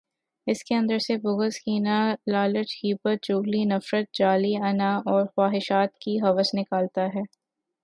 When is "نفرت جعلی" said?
3.65-4.55